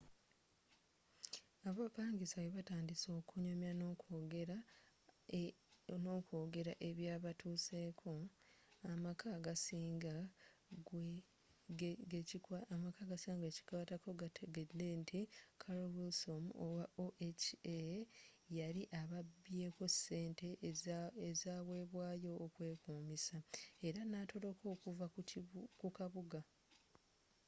[1.69, 3.71] abapangisa bwebatandise okunyumya
[6.03, 8.13] nokwogera ebyabatuuseko
[8.91, 10.15] amaka agasinga
[12.11, 15.19] gekikwatako gategedde nti
[15.61, 17.29] carolyn wilsom owa oha
[18.57, 20.47] yali ababyeko ssente
[21.31, 23.37] ezawebwayo okwekuumisa
[23.87, 25.05] era natoloka okuva
[25.81, 26.41] mu kabuga